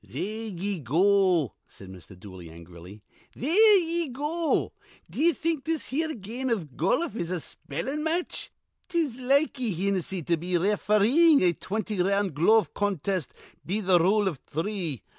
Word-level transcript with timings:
"There 0.03 0.45
ye 0.47 0.79
go!" 0.79 1.53
said 1.67 1.91
Mr. 1.91 2.19
Dooley, 2.19 2.49
angrily. 2.49 3.03
"There 3.35 3.77
ye 3.77 4.07
go! 4.07 4.73
D'ye 5.07 5.31
think 5.31 5.63
this 5.65 5.89
here 5.89 6.11
game 6.15 6.49
iv 6.49 6.75
goluf 6.75 7.15
is 7.15 7.29
a 7.29 7.39
spellin' 7.39 8.01
match? 8.03 8.49
'Tis 8.87 9.17
like 9.17 9.59
ye, 9.59 9.71
Hinnissy, 9.75 10.25
to 10.25 10.37
be 10.37 10.53
refereein' 10.57 11.43
a 11.43 11.53
twinty 11.53 12.01
round 12.01 12.33
glove 12.33 12.73
contest 12.73 13.35
be 13.63 13.79
th' 13.79 14.01
rule 14.01 14.27
iv 14.27 14.39
three. 14.47 15.03